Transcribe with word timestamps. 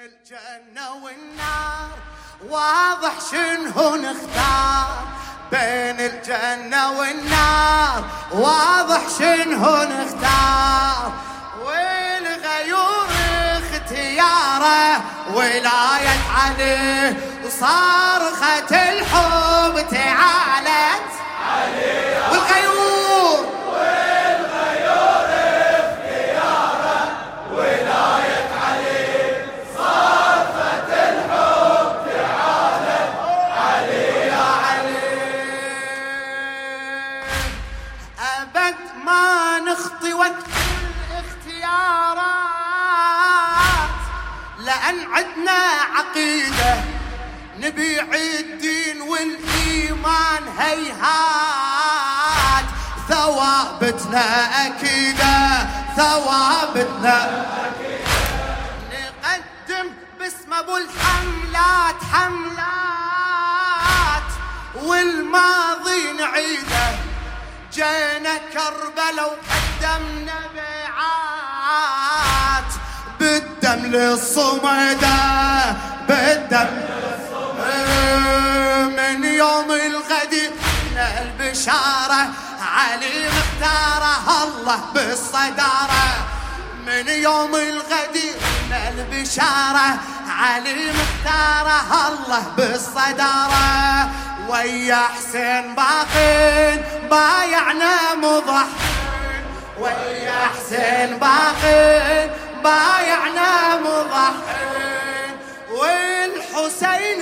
الجنة 0.00 0.92
والنار. 1.04 1.90
واضح 2.48 3.12
شنو 3.30 3.96
نختار 3.96 5.08
بين 5.50 6.00
الجنة 6.00 6.98
والنار. 6.98 8.04
واضح 8.32 9.00
شنو 9.18 9.76
نختار 9.76 11.12
والغيور 11.64 13.08
اختياره 13.52 15.02
ولاية 15.34 16.18
عليه. 16.36 17.16
وصارخة 17.44 18.89
نخطي 39.80 40.14
وقت 40.14 40.44
الاختيارات 41.10 42.30
لأن 44.58 45.12
عدنا 45.12 45.60
عقيدة. 45.96 46.84
نبيع 47.58 48.04
الدين 48.14 49.00
والإيمان 49.02 50.48
هيهات. 50.58 51.80
ثوابتنا 53.08 54.26
أكيدة 54.66 55.66
ثوابتنا 55.96 57.46
نقدم 58.92 59.86
باسم 60.18 60.54
أبو 60.54 60.76
الحملات 60.76 62.04
حملات 62.12 62.70
والماضي 64.82 66.12
نعيده. 66.12 67.09
جينا 67.72 68.34
كربلا 68.52 69.24
وقدمنا 69.24 70.38
بيعات 70.54 71.90
بالدم 73.20 73.80
للصمدة 73.86 75.18
بالدم 76.08 76.70
من 78.96 79.24
يوم 79.24 79.70
الغد 79.70 80.34
البشارة 80.96 82.22
علي 82.60 83.28
مختاره 83.28 84.44
الله 84.44 84.80
بالصدارة. 84.94 86.06
من 86.86 87.08
يوم 87.08 87.54
الغد 87.54 88.16
البشارة 88.88 89.98
علي 90.28 90.92
مختاره 90.92 92.08
الله 92.08 92.42
بالصدارة. 92.56 94.10
ويا 94.50 94.96
حسين 94.96 95.74
باقين 95.74 96.82
بايعنا 97.10 98.14
مضحين 98.16 99.44
ويا 99.80 100.40
حسين 100.54 101.18
باقين 101.18 102.30
بايعنا 102.64 103.76
مضحين 103.76 105.36
والحسين 105.70 107.20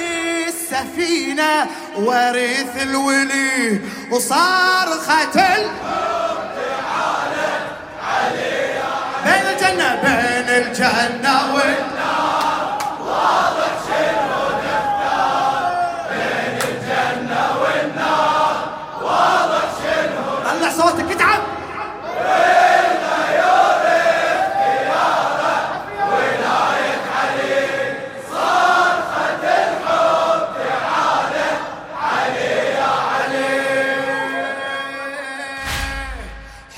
السفينة 0.49 1.67
ورث 1.97 2.83
الولي 2.83 3.81
وصارخة 4.11 5.35
ال 5.57 5.67
بين 9.25 9.47
الجنة 9.55 9.95
بين 10.03 10.49
الجنة 10.63 11.55
والنار 11.55 11.98
طلع 20.59 20.71
صوتك 20.71 21.11
اتعب. 21.11 21.41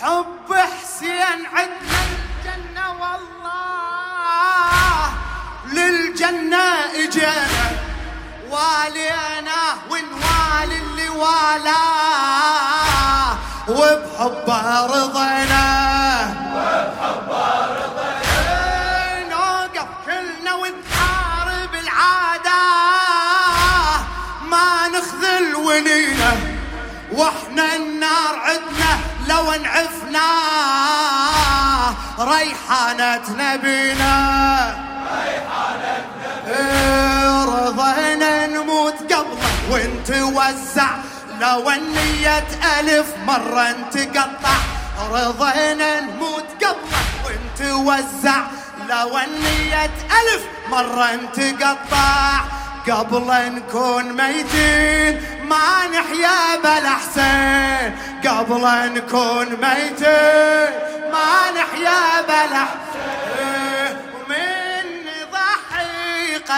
حب 0.01 0.55
حسين 0.55 1.47
عدنا 1.55 2.01
الجنة 2.11 2.87
والله. 3.01 4.31
للجنة 5.73 6.67
والينا 8.51 9.61
ونوالي 9.91 10.79
اللي 10.79 11.09
والاه. 11.09 11.90
وبحبه 13.71 14.87
رضينا. 14.87 15.67
وبحبه 16.55 17.45
رضينا. 17.81 19.29
نوقف 19.31 19.89
كلنا 20.07 20.53
ونحارب 20.55 21.75
العادة. 21.75 22.63
ما 24.43 24.89
نخذل 24.89 25.55
ونينا. 25.55 26.33
وإحنا 27.13 27.77
النار 27.77 28.35
عدنا 28.39 28.93
لو 29.29 29.53
نعفنا 29.53 30.29
ريحانة 32.19 33.27
نبينا. 33.39 34.15
إيه، 36.47 37.45
رضينا 37.45 38.47
نموت 38.47 39.13
قبله 39.13 39.51
ونتوزع 39.71 40.91
لو 41.41 41.71
النية 41.71 42.49
ألف 42.81 43.07
مرة 43.27 43.71
نتقطع 43.71 44.57
رضينا 45.11 46.01
نموت 46.01 46.45
قبله 46.65 47.03
ونتوزع. 47.25 48.41
لو 48.89 49.19
النية 49.19 49.91
ألف 50.21 50.43
مرة 50.69 51.15
نتقطع 51.15 52.41
قبل 52.91 53.55
نكون 53.55 54.05
ميتين. 54.13 55.23
ما 55.49 55.87
نحيا 55.87 56.57
بلا 56.65 56.91
حسين 56.91 57.97
قبل 58.27 58.93
نكون 58.95 59.47
ميتين. 59.47 60.71
ما 61.13 61.51
نحيا 61.57 62.23
بلا 62.29 62.65
حسين 62.65 63.70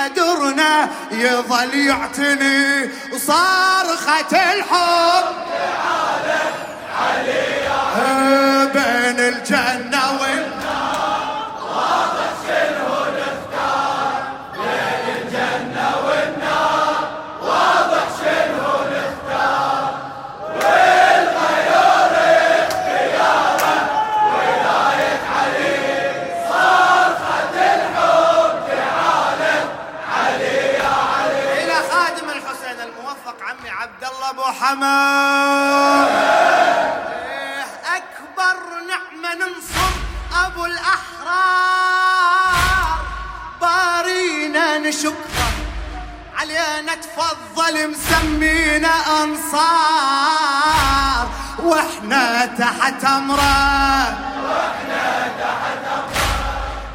قدرنا 0.05 0.89
يظل 1.11 1.75
يعتني 1.75 2.91
وصارخة 3.13 4.53
الحب. 4.53 5.25
علي 7.01 7.53
حماد 34.73 36.09
إيه، 37.29 37.65
أكبر 37.97 38.57
نعمة 38.89 39.31
ننصر 39.35 39.93
أبو 40.45 40.63
الأحرار. 40.67 42.13
بارينا 43.61 44.79
نشكره 44.79 45.53
علينا 46.39 46.95
تفضل 46.95 47.91
مسمينا 47.91 49.23
أنصار. 49.23 50.35
وإحنا 51.59 52.47
تحت 52.47 53.05
أمره. 53.05 54.19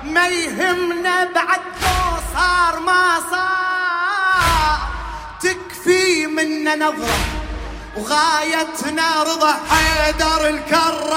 ما 0.03 0.27
يهمنا 0.27 1.23
بعد 1.23 1.61
ما 1.81 2.19
صار 2.33 2.79
ما 2.79 3.19
صار. 3.31 4.77
تكفي 5.41 6.27
منا 6.27 6.75
نظرة. 6.75 7.36
وغايتنا 7.97 9.23
رضا 9.23 9.53
حيدر 9.69 10.49
الكرار 10.49 11.07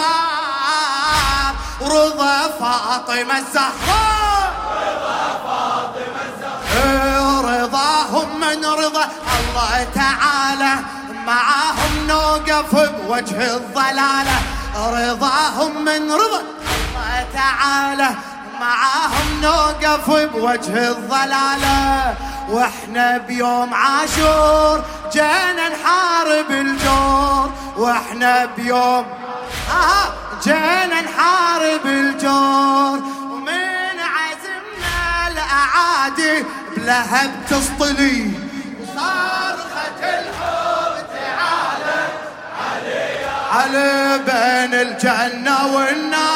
ورضا 1.80 2.48
فاطمة 2.60 3.38
الزهراء. 3.38 4.50
إيه، 6.76 7.40
رضاهم 7.40 8.40
من 8.40 8.64
رضا 8.64 9.08
الله 9.38 9.86
تعالى 9.94 10.72
معاهم 11.26 12.06
نوقف 12.08 12.74
بوجه 12.74 13.56
الضلالة. 13.56 14.38
رضاهم 14.76 15.84
من 15.84 16.12
رضا 16.12 16.40
الله 16.40 17.26
تعالى 17.34 18.10
معاهم 18.60 19.40
نوقف 19.42 20.10
بوجه 20.10 20.88
الضلالة. 20.90 22.14
وإحنا 22.50 23.18
بيوم 23.18 23.74
عاشور 23.74 24.84
جينا 25.12 25.68
نحارب 25.68 26.50
الجور. 26.50 27.50
وإحنا 27.76 28.44
بيوم 28.56 29.06
آه 29.70 30.08
جينا 30.44 31.00
نحارب 31.00 31.86
الجور. 31.86 32.98
ومن 33.30 33.96
عزمنا 34.14 35.28
الأعادي 35.28 36.44
بلهب 36.76 37.30
تسطلي 37.50 38.30
وصرخة 38.80 40.00
الحب 40.02 41.06
تعالى. 41.14 42.02
علي 43.52 44.18
بين 44.18 44.74
الجنة 44.80 45.66
والنار. 45.74 46.29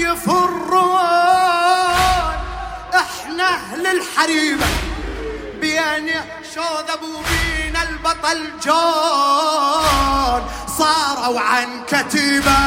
يفرون. 0.00 1.00
إحنا 2.94 3.48
أهل 3.48 3.86
الحريبه 3.86 4.66
بين 5.60 6.08
شوذب 6.54 7.02
وبين 7.02 7.76
البطل 7.76 8.40
جون. 8.64 10.42
صاروا 10.78 11.40
عن 11.40 11.68
كتيبة. 11.88 12.60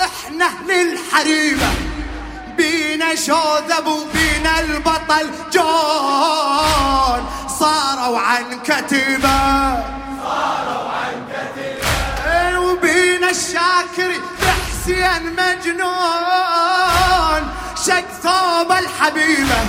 إحنا 0.01 0.47
الحريبه 0.71 1.71
بينا 2.57 3.15
شوذب 3.15 3.87
وبينا 3.87 4.61
البطل 4.61 5.27
جون. 5.53 5.63
صاروا 5.63 6.06
عن 8.37 8.61
كتيبه 8.65 9.39
صاروا 10.23 10.91
عن 10.91 11.17
كتيبه 11.33 12.59
وبينا 12.59 13.31
الشاكر 13.31 14.11
بحسين 14.41 15.23
مجنون. 15.37 15.83
شق 17.87 18.09
ثوب 18.23 18.71
الحبيبة 18.73 19.61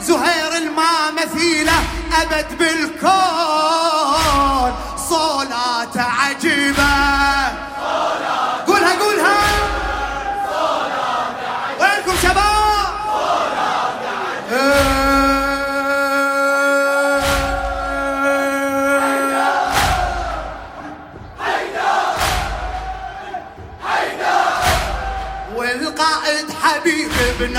زهير 0.00 0.52
الما 0.56 1.10
مثيله 1.10 1.78
أبد 2.22 2.58
بالكون. 2.58 3.92
صولاته 5.08 6.02
عجيبه 6.02 6.71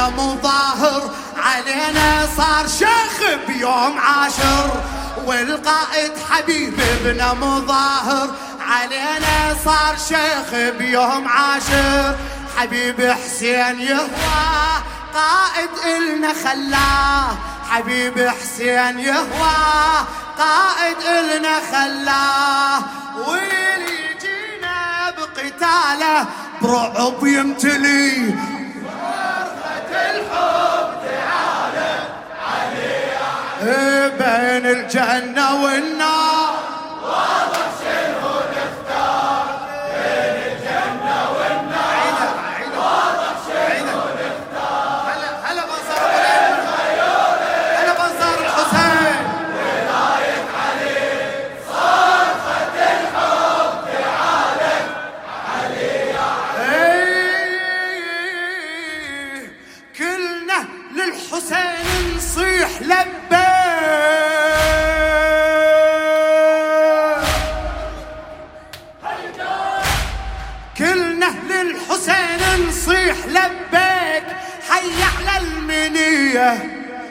مظاهر 0.10 1.10
علينا 1.38 2.28
صار 2.38 2.68
شيخ 2.68 3.38
بيوم 3.48 4.00
عاشر 4.00 4.70
والقائد 5.26 6.12
حبيب 6.30 6.80
ابن 6.80 7.40
مظاهر. 7.42 8.30
علينا 8.70 9.56
صار 9.66 9.96
شيخ 10.10 10.50
بيوم 10.78 11.28
عاشر 11.28 12.16
حبيب 12.58 13.12
حسين 13.12 13.80
يهوى. 13.80 14.84
قائد 15.14 15.70
إلنا 15.86 16.34
خلاه 16.34 17.38
حبيب 17.70 18.30
حسين 18.30 19.00
يهوى. 19.00 19.56
قائد 20.38 20.98
إلنا 21.02 21.60
خلاه. 21.72 22.84
واللي 23.28 23.98
يجينا 24.12 25.14
بقتاله 25.18 26.26
برعب 26.62 27.28
يمتلي 27.28 28.36
بين 34.10 34.66
الجنة 34.66 35.64
والنار. 35.64 36.54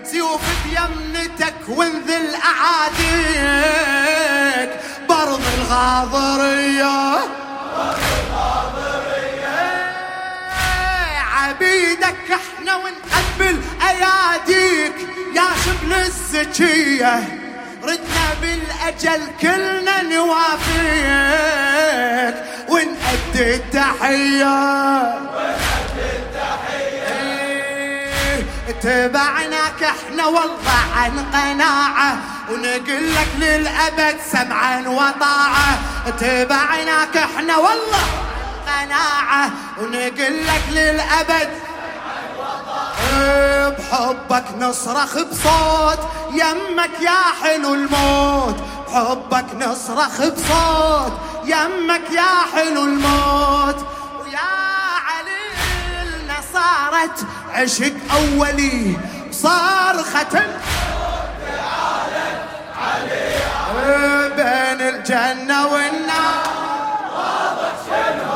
سيوف 0.04 0.40
بيمنتك 0.64 1.54
وانذل 1.68 2.34
أعاديك. 2.44 3.90
برض 5.08 5.40
الغاضرية 5.58 7.18
إيه، 10.42 11.18
عبيدك 11.34 12.16
إحنا 12.30 12.76
ونقبل 12.76 13.56
أياديك. 13.88 14.96
يا 15.34 15.48
شبل 15.64 15.92
الزكية 15.92 17.14
ردنا 17.82 18.26
بالأجل 18.40 19.22
كلنا 19.40 20.02
نوافيك. 20.02 21.54
ونأدي 22.68 23.54
التحية. 23.54 25.31
تبعناك 28.82 29.82
إحنا 29.82 30.26
والله 30.26 30.82
عن 30.96 31.26
قناعة 31.32 32.18
ونقول 32.50 33.14
لك 33.14 33.28
للأبد 33.38 34.16
سمعا 34.32 34.88
وطاعة. 34.88 35.78
تبعناك 36.20 37.16
إحنا 37.16 37.56
والله 37.56 38.06
عن 38.66 38.86
قناعة 38.86 39.50
ونقول 39.78 40.46
لك 40.46 40.62
للأبد 40.70 41.48
بحبك 43.78 44.44
نصرخ 44.58 45.18
بصوت 45.18 45.98
يمك 46.32 47.00
يا 47.00 47.20
حلو 47.42 47.74
الموت. 47.74 48.56
بحبك 48.88 49.46
نصرخ 49.54 50.20
بصوت 50.20 51.12
يمك 51.44 52.10
يا 52.10 52.34
حلو 52.54 52.84
الموت. 52.84 53.86
صارت 57.02 57.26
عشق 57.54 57.92
أولي 58.14 58.96
صارخة 59.32 60.34
بين 64.36 64.80
الجنة 64.88 65.66
والنار. 65.66 66.46
واضح 67.14 67.74
شنو 67.86 68.31